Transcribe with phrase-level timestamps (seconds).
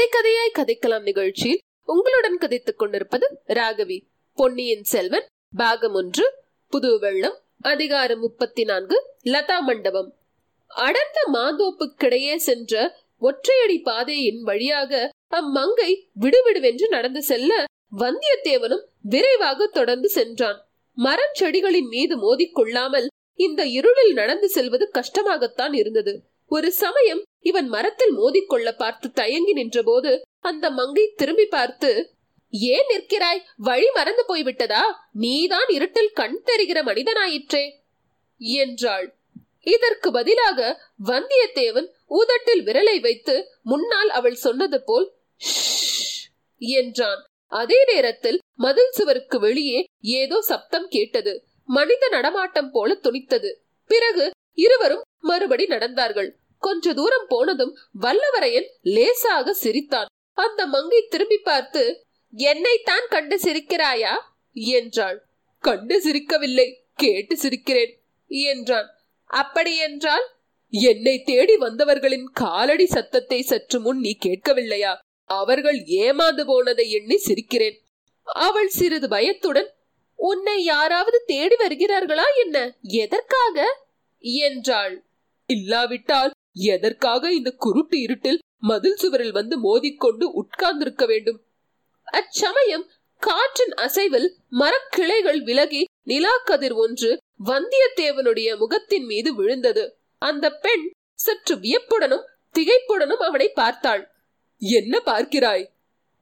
[0.00, 4.00] கதை கதையாய் கதைக்கலாம் நிகழ்ச்சியில் உங்களுடன் கதைத்துக் கொண்டிருப்பது ராகவி.
[4.34, 5.26] பொன்னியின் செல்வன்
[5.56, 6.34] பாகம் ஒன்று
[6.68, 10.16] புது வெள்ளம் அதிகாரம் முப்பத்தி நான்கு லதா மண்டபம்.
[10.66, 17.64] அடர்ந்த மாந்தோப்புக்கிடையே சென்ற ஒற்றையடி பாதையின் வழியாக அம்மங்கை விடுவிடுவென்று நடந்து செல்ல
[17.96, 20.70] வந்தியத்தேவனும் விரைவாக தொடர்ந்து சென்றான்.
[20.94, 26.29] மரம் செடிகளின் மீது மோதிக்கொள்ளாமல் இந்த இருளில் நடந்து செல்வது கஷ்டமாகத்தான் இருந்தது.
[26.50, 31.90] ஒரு சமயம் இவன் மரத்தில் மோதிக்கொள்ள பார்த்து தயங்கி நின்றபோது அந்த மங்கை திரும்பி பார்த்து
[32.52, 33.40] ஏன் நிற்கிறாய்?
[33.56, 34.82] வழி மறந்து போய்விட்டதா?
[35.24, 37.64] நீதான் இருட்டில் கண் தெரிகிற மனிதனாயிற்றே
[38.40, 39.06] என்றாள்.
[39.74, 40.58] இதற்கு பதிலாக
[41.06, 45.06] வந்தியத்தேவன் ஊதட்டில் விரலை வைத்து முன்னால் அவள் சொன்னது போல்
[46.60, 47.22] என்றான்.
[47.52, 51.32] அதே நேரத்தில் மதில் சுவருக்கு வெளியே ஏதோ சப்தம் கேட்டது.
[51.68, 53.50] மனித நடமாட்டம் போல துணித்தது.
[53.90, 54.26] பிறகு
[54.58, 56.30] இருவரும் மறுபடி நடந்தார்கள்.
[56.60, 60.06] கொஞ்ச தூரம் போனதும் வல்லவரையன் லேசாக சிரித்தான்.
[60.32, 61.82] அந்த மங்கை திரும்பி பார்த்து
[62.32, 64.14] என்னைத்தான் கண்டு சிரிக்கிறாயா?
[64.52, 65.18] என்றாள்.
[65.58, 67.92] கண்டு சிரிக்கவில்லை கேட்டு சிரிக்கிறேன்
[68.28, 68.88] என்றான்.
[69.26, 70.26] அப்படி என்றால்
[70.70, 74.92] என்னை தேடி வந்தவர்களின் காலடி சத்தத்தை சற்று முன் நீ கேட்கவில்லையா?
[75.24, 77.76] அவர்கள் ஏமாந்து போனதை எண்ணி சிரிக்கிறேன்.
[78.22, 79.70] அவள் சிறிது பயத்துடன்
[80.14, 82.56] உன்னை யாராவது தேடி வருகிறார்களா என்ன?
[82.82, 83.86] எதற்காக?
[84.18, 85.04] என்றாள்.
[85.46, 91.44] இல்லாவிட்டால் எதற்காக இந்த குருட்டு இருட்டில் மதில் சுவரில் வந்து மோதிக்கொண்டு உட்கார்ந்திருக்க வேண்டும்?
[92.02, 99.98] அச்சமயம் காற்றின் அசைவில் மரக்கிளைகள் விலகி நிலா கதிர் ஒன்று வந்தியத்தேவனுடைய முகத்தின் மீது விழுந்தது.
[100.18, 102.26] அந்த பெண் சற்று வியப்புடனும்
[102.58, 104.10] திகைப்புடனும் அவனை பார்த்தாள்.
[104.58, 105.66] என்ன பார்க்கிறாய்?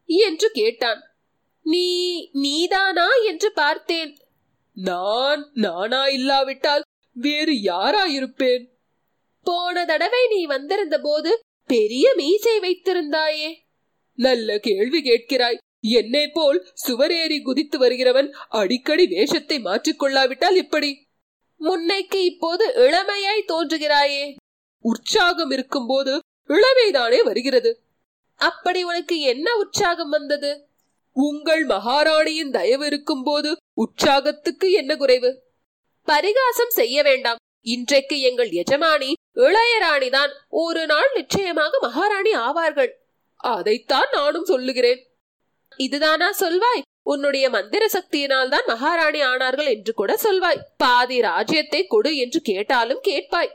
[0.07, 1.03] என்று கேட்டான்.
[1.63, 3.09] நீ நீதானா?
[3.15, 4.17] என்று பார்த்தேன்.
[4.75, 8.78] நான் நானா இல்லாவிட்டால் வேறு யாராயிருப்பேன்?
[9.49, 11.31] போன தடவை நீ வந்திருந்த போது
[11.67, 13.51] பெரிய மீசை வைத்திருந்தாயே.
[14.19, 15.59] நல்ல கேள்வி கேட்கிறாய்.
[15.81, 20.91] என்னை போல் சுவரேறி குதித்து வருகிறவன் அடிக்கடி வேஷத்தை மாற்றிக்கொள்ளாவிட்டால் எப்படி
[21.61, 24.25] முன்னைக்கு இப்போது இளமையாய் தோன்றுகிறாயே.
[24.85, 26.13] உற்சாகம் இருக்கும்போது
[26.49, 27.71] இளமைதானே வருகிறது.
[28.41, 30.51] அப்படி உனக்கு என்ன உற்சாகம் வந்தது?
[31.17, 35.31] உங்கள் மகாராணியின் தயவு இருக்கும் போது உற்சாகத்துக்கு என்ன குறைவு?
[36.09, 37.41] பரிகாசம் செய்ய வேண்டாம்.
[37.73, 42.91] இன்றைக்கு எங்கள் எஜமானி இளையராணிதான் ஒரு நாள் நிச்சயமாக மகாராணி ஆவார்கள்.
[43.37, 45.01] அதைத்தான் நானும் சொல்லுகிறேன்.
[45.77, 46.83] இதுதானா சொல்வாய்?
[47.03, 50.63] உன்னுடைய மந்திர சக்தியினால் தான் மகாராணி ஆனார்கள் என்று கூட சொல்வாய்.
[50.77, 53.53] பாதி ராஜ்யத்தை கொடு என்று கேட்டாலும் கேட்பாய்.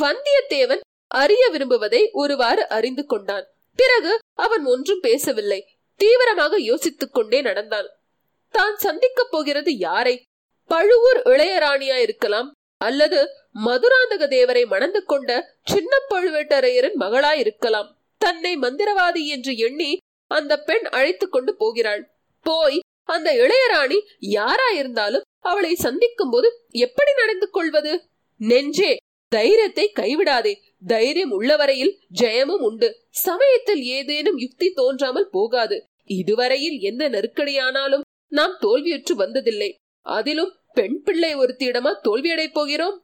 [0.00, 3.46] வந்தியத்தேவன் அறிய விரும்புவதை ஒருவாறு அறிந்து கொண்டான்.
[3.76, 5.60] பிறகு அவன் ஒன்றும் பேசவில்லை.
[5.94, 7.88] தீவிரமாக யோசித்துக் கொண்டே நடந்தான்.
[8.50, 10.22] தான் சந்திக்கப் போகிறது யாரை?
[10.64, 12.48] பழுவூர் இளையராணியா இருக்கலாம்
[12.78, 13.28] அல்லது
[13.64, 17.88] மதுராந்தக தேவரை மணந்து கொண்ட சின்ன பழுவேட்டரையரின் மகளாயிருக்கலாம்.
[18.18, 19.96] தன்னை மந்திரவாதி என்று எண்ணி
[20.26, 22.14] அந்த பெண் அழைத்து கொண்டு போகிறாள்.
[22.42, 28.08] போய் அந்த இளையராணி யாரா இருந்தாலும் அவளை சந்திக்கும் போது எப்படி நடந்து கொள்வது?
[28.36, 28.96] நெஞ்சே
[29.28, 30.54] தைரியத்தை கைவிடாதே.
[30.86, 33.06] தைரியம் உள்ளவரையில் ஜெயமும் உண்டு.
[33.10, 35.84] சமயத்தில் ஏதேனும் யுக்தி தோன்றாமல் போகாது.
[36.04, 39.74] இதுவரையில் எந்த நெருக்கடியானாலும் நாம் தோல்வியுற்று வந்ததில்லை.
[40.02, 42.96] அதிலும் பெண் பிள்ளை ஒருத்தியிடமா தோல்வியடை போகிறோம்?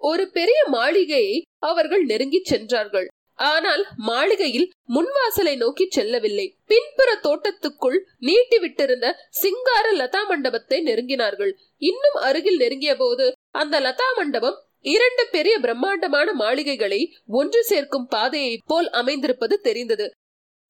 [0.00, 3.06] ஒரு பெரிய மாளிகையை அவர்கள் நெருங்கி சென்றார்கள்.
[3.38, 6.46] ஆனால் மாளிகையில் முன்வாசலை நோக்கி செல்லவில்லை.
[6.66, 9.06] பின்புற தோட்டத்துக்குள் நீட்டி விட்டிருந்த
[9.42, 11.52] சிங்கார லதா மண்டபத்தை நெருங்கினார்கள்.
[11.82, 14.60] இன்னும் அருகில் நெருங்கிய போது அந்த லதா மண்டபம்
[14.94, 20.06] இரண்டு பெரிய பிரம்மாண்டமான மாளிகைகளை ஒன்று சேர்க்கும் பாதையை போல் அமைந்திருப்பது தெரிந்தது.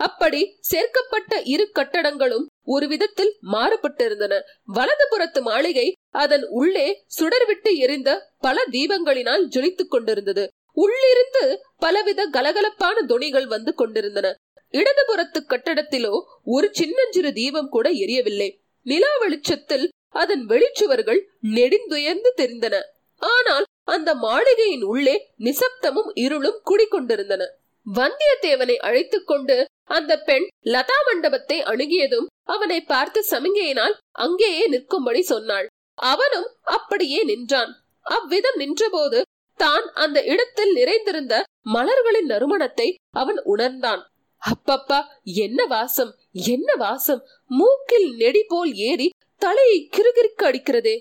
[0.00, 4.34] அப்படி சேர்க்கப்பட்ட இரு கட்டடங்களும் ஒரு விதத்தில் மாறுபட்டிருந்தன.
[4.74, 5.86] வலதுபுறத்து மாளிகை
[6.16, 10.44] அதன் உள்ளே சுடர்விட்டு எரிந்த பல தீபங்களினால் ஜொலித்துக் கொண்டிருந்தது.
[10.77, 11.44] உள்ளிருந்து
[11.77, 14.26] பலவித கலகலப்பான துணிகள் வந்து கொண்டிருந்தன.
[14.75, 16.14] இடதுபுறத்து கட்டடத்திலோ
[16.55, 18.49] ஒரு சின்னஞ்சிறு தீபம் கூட எரியவில்லை.
[18.87, 21.20] நிலா வெளிச்சத்தில் அதன் வெளிச்சுவர்கள்
[21.56, 22.75] நெடிந்துயர்ந்து தெரிந்தன.
[23.23, 27.44] ஆனால் அந்த மாளிகையின் உள்ளே நிசப்தமும் இருளும் குடிக்கொண்டிருந்தன
[27.87, 29.56] வந்தியத்தேவனை அழைத்துக் கொண்டு
[29.88, 35.67] அந்த பெண் லதா மண்டபத்தை அணுகியதும் அவனை பார்த்து சமிகையினால் அங்கேயே நிற்கும்படி சொன்னாள்.
[35.98, 37.72] அவனும் அப்படியே நின்றான்.
[38.06, 39.20] அவ்விதம் நின்றபோது
[39.60, 41.34] தான் அந்த இடத்தில் நிறைந்திருந்த
[41.72, 44.02] மலர்களின் நறுமணத்தை அவன் உணர்ந்தான்.
[44.43, 49.08] அப்பப்பா என்ன வாசம் என்ன வாசம் மூக்கில் நெடி போல் ஏறி
[49.43, 50.96] தலையை கிருகிருக்கு அடிக்கிறதே.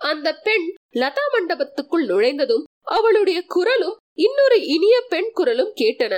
[0.00, 6.14] அந்த பெண் லதா மண்டபத்துக்குள் நுழைந்ததும் அவளுடைய குரலும் இன்னொரு இனிய பெண் குரலும் கேட்டன.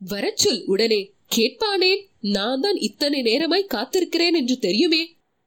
[0.00, 1.00] வரச்சொல் உடனே
[1.36, 5.02] கேட்பானேன் நான் தான் இத்தனை நேரமாய் காத்திருக்கிறேன் என்று தெரியுமே?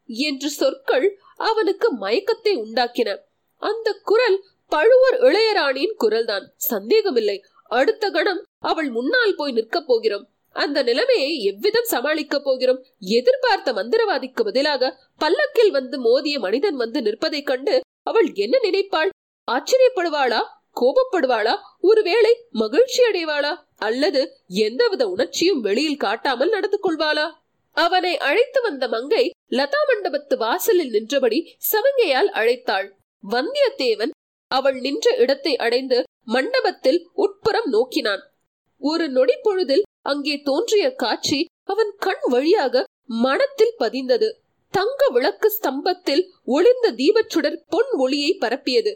[0.09, 3.17] என்று சொற்கள் அவனுக்கு மயக்கத்தை உண்டாக்கின.
[3.57, 6.45] அந்த குரல் பழுவூர் இளையராணியின் குரல்தான்.
[6.55, 7.43] சந்தேகமில்லை.
[7.67, 10.27] அடுத்த கணம் அவள் முன்னால் போய் நிற்கப் போகிறோம்.
[10.49, 12.85] அந்த நிலைமையை எவ்விதம் சமாளிக்கப் போகிறோம்?
[12.99, 19.09] எதிர்பார்த்த மந்திரவாதிக்கு பதிலாக பல்லக்கில் வந்து மோதிய மனிதன் வந்து நிற்பதைக் கண்டு அவள் என்ன நினைப்பாள்?
[19.51, 20.39] ஆச்சரியப்படுவாளா?
[20.81, 21.55] கோபப்படுவாளா?
[21.79, 27.31] ஒருவேளை மகிழ்ச்சி அடைவாளா அல்லது எந்தவித உணர்ச்சியும் வெளியில் காட்டாமல் நடந்து கொள்வாளா?
[27.77, 31.39] அவனை அழைத்து வந்த மங்கை லதா மண்டபத்து வாசலில் நின்றபடி
[31.71, 32.87] சவங்கையால் அழைத்தாள்.
[33.23, 34.13] வந்தியத்தேவன்
[34.51, 35.97] அவள் நின்ற இடத்தை அடைந்து
[36.27, 38.23] மண்டபத்தில் உட்புறம் நோக்கினான்.
[38.81, 42.83] ஒரு நொடி பொழுதில் அங்கே தோன்றிய காட்சி அவன் கண் வழியாக
[43.25, 44.29] மனத்தில் பதிந்தது.
[44.73, 48.91] தங்க விளக்கு ஸ்தம்பத்தில் ஒளிர்ந்த தீபச்சுடர் பொன் ஒளியை பரப்பியது.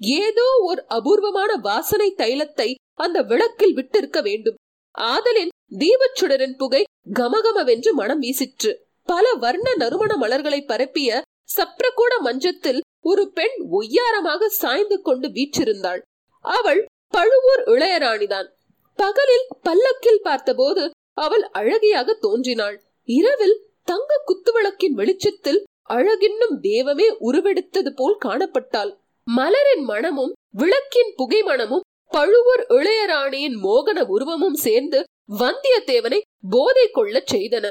[0.00, 4.58] ஏதோ ஒரு அபூர்வமான வாசனை தைலத்தை அந்த விளக்கில் விட்டிருக்க வேண்டும்.
[4.98, 5.48] ஆதலின்
[5.78, 6.84] தீபச்சுடரின் புகை
[7.14, 8.70] கமகமவென்று மனம் வீசிற்று.
[9.02, 11.22] பல வர்ண நறுமண மலர்களை பரப்பிய
[11.56, 16.00] சப்ரகூட மஞ்சத்தில் ஒரு பெண் ஒய்யாரமாக சாய்ந்து கொண்டு வீற்றிருந்தாள்.
[16.40, 18.48] அவள் பழுவூர் இளையராணிதான்.
[18.96, 22.82] பகலில் பல்லக்கில் பார்த்தபோது அவள் அழகியாக தோன்றினாள்.
[23.04, 28.92] இரவில் தங்க குத்துவிளக்கின் வெளிச்சத்தில் அழகின்னும் தேவமே உருவெடுத்தது போல் காணப்பட்டாள்.
[29.26, 35.04] மலரின் மனமும் விளக்கின் புகை மனமும் பழுவூர் இளையராணியின் மோகன உருவமும் சேர்ந்து
[35.38, 36.20] வந்தியத்தேவனை
[36.50, 37.70] போதை கொள்ளச் செய்தன.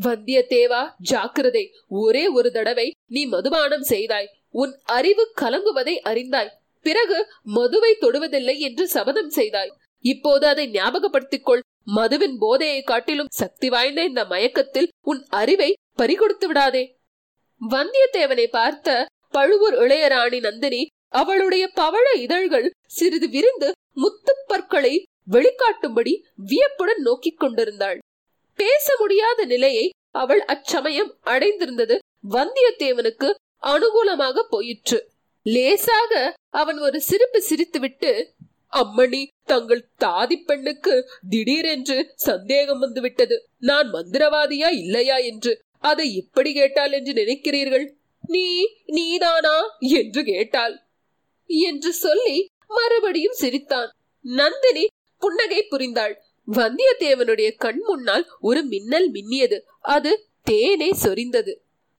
[0.00, 4.28] வந்தியத்தேவா ஜாக்கிரதை ஒரே ஒரு தடவை நீ மதுபானம் செய்தாய்.
[4.50, 6.52] உன் அறிவு கலங்குவதை அறிந்தாய்.
[6.80, 9.72] பிறகு மதுவை தொடுவதில்லை என்று சபதம் செய்தாய்.
[10.00, 16.96] இப்போது அதை ஞாபகப்படுத்திக் கொள் மதுவின் போதையை காட்டிலும் சக்தி வாய்ந்த இந்த மயக்கத்தில் உன் அறிவை பறிகொடுத்து விடாதே.
[17.70, 20.86] வந்தியத்தேவனை பார்த்த பழுவூர் இளையராணி நந்தினி
[21.20, 24.94] அவளுடைய பவழ இதழ்கள் சிறிது விரிந்து முத்துப்பற்களை
[25.30, 27.98] வெளிக்காட்டும்படி வியப்புடன் நோக்கிக் கொண்டிருந்தாள்.
[28.54, 31.96] பேச முடியாத நிலையை அவள் அச்சமயம் அடைந்திருந்தது
[32.30, 33.28] வந்தியத்தேவனுக்கு
[33.62, 34.98] அனுகூலமாக போயிற்று.
[35.42, 36.12] லேசாக
[36.48, 38.12] அவன் ஒரு சிரிப்பு சிரித்துவிட்டு
[38.72, 40.94] அம்மணி தங்கள் தாதி பெண்ணுக்கு
[41.28, 43.36] திடீரென்று சந்தேகம் வந்துவிட்டது.
[43.58, 47.86] நான் மந்திரவாதியா இல்லையா என்று அதை எப்படி கேட்டால் என்று நினைக்கிறீர்கள்?
[48.26, 48.46] நீ
[48.86, 49.56] நீதானா?
[49.78, 50.74] என்று கேட்டாள்.
[51.46, 53.90] என்று சொல்லி மறுபடியும் சிரித்தான்.
[54.20, 54.86] நந்தினி
[55.18, 56.14] புன்னகை புரிந்தாள்.
[56.52, 59.58] வந்தியத்தேவனுடைய கண் முன்னால் ஒரு மின்னல் மின்னியது.
[59.80, 61.52] அது தேனே சொரிந்தது.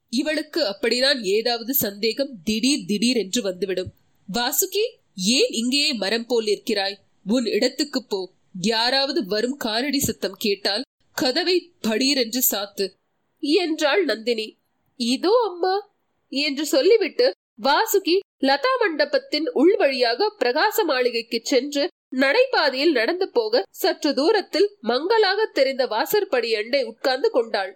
[0.09, 3.93] இவளுக்கு அப்படிதான் ஏதாவது சந்தேகம் திடீர் திடீர் என்று வந்துவிடும்.
[4.33, 4.85] வாசுகி
[5.15, 8.31] ஏன் இங்கேயே மரம் போல் இருக்கிறாய் உன் இடத்துக்கு போ.
[8.59, 12.85] யாராவது வரும் காரடி சத்தம் கேட்டால் கதவை படீரென்று சாத்து.
[13.39, 14.57] என்றாள் நந்தினி.
[14.95, 15.75] இதோ அம்மா
[16.31, 21.83] என்று சொல்லிவிட்டு வாசுகி லதா மண்டபத்தின் உள் வழியாக பிரகாச மாளிகைக்கு சென்று
[22.15, 27.71] நடைபாதையில் நடந்து போக சற்று தூரத்தில் மங்களாக தெரிந்த வாசற்படி அண்டை உட்கார்ந்து கொண்டாள்.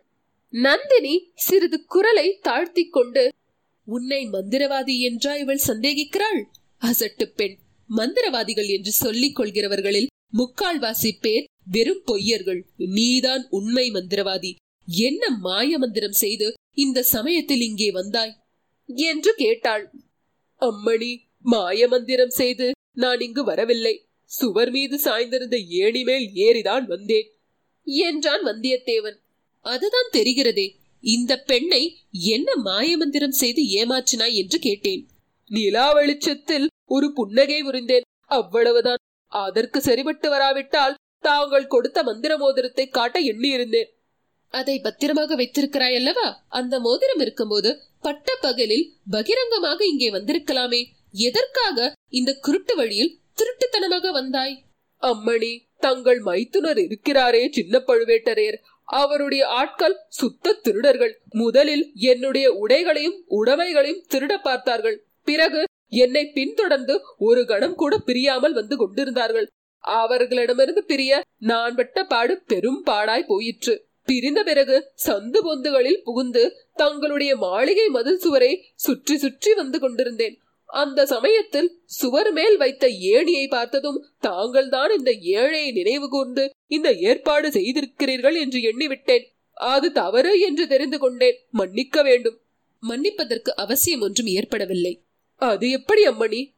[0.53, 3.23] நந்தினி சிறிது குரலை தாழ்த்தி கொண்டு
[3.87, 6.39] உன்னை மந்திரவாதி என்றா இவள் சந்தேகிக்கிறாள்?
[6.81, 7.55] அசட்டு பெண்!
[7.89, 12.61] மந்திரவாதிகள் என்று சொல்லிக் கொள்கிறவர்களில் முக்கால்வாசி பேர் வெறும் பொய்யர்கள்.
[12.95, 14.51] நீதான் உண்மை மந்திரவாதி.
[15.05, 18.33] என்ன மாய மந்திரம் செய்து இந்த சமயத்தில் இங்கே வந்தாய்?
[19.07, 19.85] என்று கேட்டாள்.
[20.61, 21.11] அம்மணி
[21.43, 23.95] மாயமந்திரம் செய்து நான் இங்கு வரவில்லை.
[24.31, 27.27] சுவர் மீது சாய்ந்திருந்த ஏணி மேல் ஏறிதான் வந்தேன்.
[27.83, 29.17] என்றான் வந்தியத்தேவன்.
[29.65, 30.68] அதுதான் தெரிகிறதே
[31.03, 35.07] இந்த பெண்ணை என்ன மாயமந்திரம் செய்து ஏமாற்றினாய் என்று கேட்டேன்.
[35.49, 39.01] நிலா வெளிச்சத்தில் ஒரு புன்னகை உறிந்தேன் அவ்வளவுதான்.
[39.31, 43.89] அதற்கு சரிபட்டு வராவிட்டால் தாங்கள் கொடுத்த மந்திர மோதிரத்தை காட்ட எண்ணியிருந்தேன்.
[44.59, 46.27] அதை பத்திரமாக வைத்திருக்கிறாய் அல்லவா
[46.59, 47.69] அந்த மோதிரம் இருக்கும்போது
[48.05, 50.81] பட்ட பகலில் பகிரங்கமாக இங்கே வந்திருக்கலாமே.
[51.27, 51.77] எதற்காக
[52.19, 54.55] இந்த குருட்டு வழியில் திருட்டுத்தனமாக வந்தாய்?
[55.03, 58.57] அம்மணி தங்கள் மைத்துனர் இருக்கிறாரே சின்ன பழுவேட்டரையர்.
[58.87, 61.13] அவருடைய ஆட்கள் சுத்த திருடர்கள்.
[61.31, 64.97] முதலில் என்னுடைய உடைகளையும் உடைமைகளையும் திருட பார்த்தார்கள்.
[65.27, 65.61] பிறகு
[66.03, 66.95] என்னை பின்தொடர்ந்து
[67.27, 69.47] ஒரு கணம் கூட பிரியாமல் வந்து கொண்டிருந்தார்கள்.
[69.83, 73.75] அவர்களிடமிருந்து பிரிய நான் பட்ட பாடு பெரும் பாடாய் போயிற்று.
[74.03, 80.37] பிரிந்த பிறகு சந்து பொந்துகளில் புகுந்து தங்களுடைய மாளிகை மதில் சுவரை சுற்றி சுற்றி வந்து கொண்டிருந்தேன்.
[80.65, 87.49] அந்த சமயத்தில் சுவர் மேல் வைத்த ஏணியை பார்த்ததும் தாங்கள் தான் இந்த ஏழையை நினைவு கூர்ந்து இந்த ஏற்பாடு
[87.49, 89.25] செய்திருக்கிறீர்கள் என்று எண்ணிவிட்டேன்.
[89.53, 91.37] அது தவறு என்று தெரிந்து கொண்டேன்.
[91.49, 92.37] மன்னிக்க வேண்டும்.
[92.79, 95.03] மன்னிப்பதற்கு அவசியம் ஒன்றும் ஏற்படவில்லை.
[95.35, 96.51] அது எப்படி அம்மணி?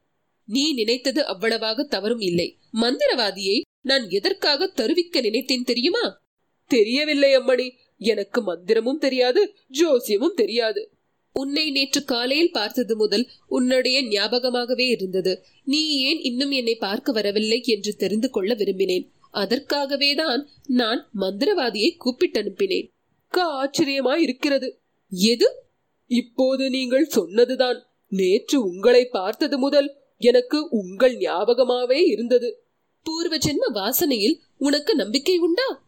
[0.44, 2.58] நீ நினைத்தது அவ்வளவாக தவறும் இல்லை.
[2.80, 6.23] மந்திரவாதியை நான் எதற்காக தருவிக்க நினைத்தேன் தெரியுமா?
[6.66, 7.70] தெரியவில்லை அம்மணி.
[7.98, 10.90] எனக்கு மந்திரமும் தெரியாது ஜோசியமும் தெரியாது.
[11.32, 15.44] உன்னை நேற்று காலையில் பார்த்தது முதல் உன்னுடைய ஞாபகமாகவே இருந்தது.
[15.64, 19.10] நீ ஏன் இன்னும் என்னை பார்க்க வரவில்லை என்று தெரிந்து கொள்ள விரும்பினேன்.
[19.30, 22.92] அதற்காகவே தான் நான் மந்திரவாதியை கூப்பிட்டு அனுப்பினேன்.
[23.32, 24.80] ஆச்சரியமா இருக்கிறது
[25.10, 25.62] எது?
[26.06, 27.86] இப்போது நீங்கள் சொன்னதுதான்.
[28.08, 32.64] நேற்று உங்களை பார்த்தது முதல் எனக்கு உங்கள் ஞாபகமாவே இருந்தது.
[33.02, 35.83] பூர்வ ஜென்ம வாசனையில் உனக்கு நம்பிக்கை உண்டா?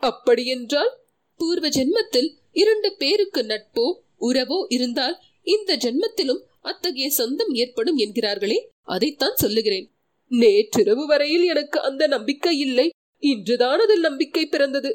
[0.00, 0.92] அப்படியென்றால்
[1.40, 3.86] பூர்வ ஜென்மத்தில் இரண்டு பேருக்கு நட்போ
[4.20, 5.16] உறவோ இருந்தால்
[5.46, 9.86] இந்த ஜென்மத்திலும் அத்தகைய சொந்தம் ஏற்படும் என்கிறார்களே அதைத்தான் சொல்லுகிறேன்.
[10.30, 12.86] நேற்றிரவு வரையில் எனக்கு அந்த நம்பிக்கை இல்லை
[13.22, 14.90] இன்றுதான் அதில் நம்பிக்கை பிறந்தது.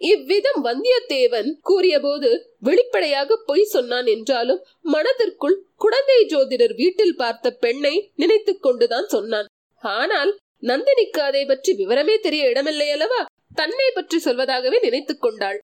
[0.00, 9.06] இவ்விதம் வந்தியத்தேவன் கூறியபோது வெளிப்படையாக பொய் சொன்னான் என்றாலும் மனதிற்குள் குழந்தை ஜோதிடர் வீட்டில் பார்த்த பெண்ணை நினைத்துக் கொண்டுதான்
[9.06, 9.48] சொன்னான்.
[9.82, 13.20] ஆனால் நந்தினிக்கு அதை பற்றி விவரமே தெரிய இடமில்லை அல்லவா?
[13.56, 15.58] தன்னை பற்றி சொல்வதாகவே நினைத்துக் கொண்டாள்.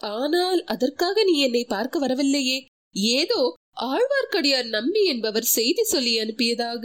[0.00, 2.58] ஆனால் அதற்காக நீ என்னை பார்க்க வரவில்லையே.
[3.18, 3.40] ஏதோ
[3.92, 6.84] ஆழ்வார்க்கடியார் நம்பி என்பவர் செய்தி சொல்லி அனுப்பியதாக.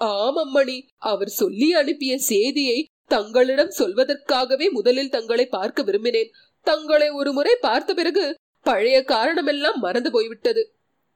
[0.00, 6.30] ஆமம்மணி அவர் சொல்லி அனுப்பிய செய்தியை தங்களிடம் சொல்வதற்காகவே முதலில் தங்களை பார்க்க விரும்பினேன்.
[6.66, 8.24] தங்களை ஒரு முறை பார்த்த பிறகு
[8.66, 10.62] பழைய காரணமெல்லாம் மறந்து போய்விட்டது.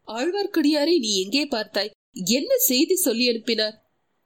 [0.08, 1.92] ஆழ்வார்க்கடியாரை நீ எங்கே பார்த்தாய்?
[2.30, 3.76] என்ன செய்தி சொல்லி அனுப்பினார்?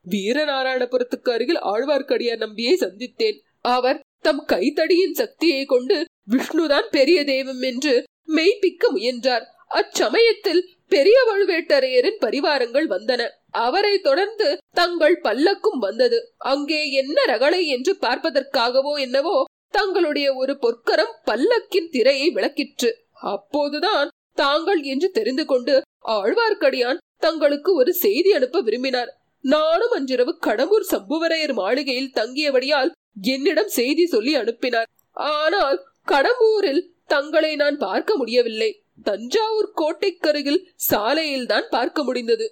[0.07, 3.39] வீரநாராயணபுரத்துக்கு அருகில் ஆழ்வார்க்கடியார் நம்பியை சந்தித்தேன்.
[3.69, 5.97] அவர் தம் கைத்தடியின் சக்தியை கொண்டு
[6.31, 7.95] விஷ்ணுதான் பெரிய தெய்வம் என்று
[8.35, 9.45] மெய்ப்பிக்க முயன்றார்.
[9.71, 13.23] அச்சமயத்தில் பெரிய வழுவேட்டரையரின் பரிவாரங்கள் வந்தன.
[13.65, 16.19] அவரை தொடர்ந்து தங்கள் பல்லக்கும் வந்தது.
[16.53, 19.37] அங்கே என்ன ரகளை என்று பார்ப்பதற்காகவோ என்னவோ
[19.71, 22.91] தங்களுடைய ஒரு பொற்கரம் பல்லக்கின் திரையை விளக்கிற்று.
[23.33, 25.75] அப்போதுதான் தாங்கள் என்று தெரிந்து கொண்டு
[26.09, 29.11] ஆழ்வார்க்கடியான் தங்களுக்கு ஒரு செய்தி அனுப்ப விரும்பினார்.
[29.45, 32.91] நானும் அன்றிரவு கடம்பூர் சம்புவரையர் மாளிகையில் தங்கியபடியால்
[33.35, 34.89] என்னிடம் செய்தி சொல்லி அனுப்பினார்.
[35.17, 38.71] ஆனால் கடம்பூரில் தங்களை நான் பார்க்க முடியவில்லை.
[39.03, 42.47] தஞ்சாவூர் கோட்டைக்கருகில் சாலையில் தான் பார்க்க முடிந்தது.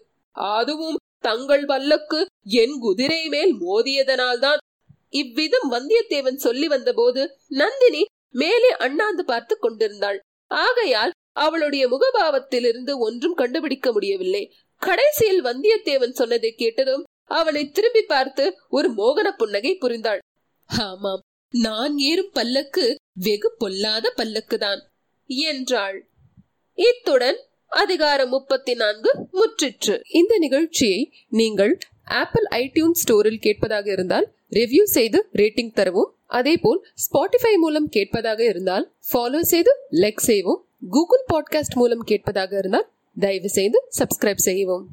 [0.57, 2.21] அதுவும் தங்கள் வல்லக்கு
[2.63, 4.61] என் குதிரை மேல் மோதியதனால்தான்
[5.13, 10.19] இவ்விதம் வந்தியத்தேவன் சொல்லி வந்தபோது நந்தினி மேலே அண்ணாந்து பார்த்து கொண்டிருந்தாள்.
[10.51, 14.43] ஆகையால் அவளுடைய முகபாவத்திலிருந்து ஒன்றும் கண்டுபிடிக்க முடியவில்லை.
[14.83, 20.21] கடைசியில் வந்தியத்தேவன் சொன்னதை கேட்டதும் அவனை திரும்பி பார்த்து ஒரு மோகன புன்னகை புரிந்தாள்.
[20.67, 21.21] ஆமாம்
[21.51, 24.81] நான் ஏறும் பல்லக்கு வெகு பொல்லாத பல்லக்குதான்
[25.27, 26.09] என்றாள்.
[26.75, 27.37] இத்துடன்
[27.69, 30.01] அதிகாரம் முப்பத்தி நான்கு முற்றிற்று.
[30.13, 36.15] இந்த நிகழ்ச்சியை நீங்கள் ஆப்பிள் ஐடியூன் ஸ்டோரில் கேட்பதாக இருந்தால் ரிவ்யூ செய்து ரேட்டிங் தரவும்.
[36.27, 43.49] அதேபோல் ஸ்பாட்டிஃபை மூலம் கேட்பதாக இருந்தால் ஃபாலோ செய்து லைக் செய்வோம் கூகுள் பாட்காஸ்ட் மூலம் கேட்பதாக இருந்தால் தயவு
[43.49, 44.89] செய்து சப்ஸ்கிரைப் செய்யவும்.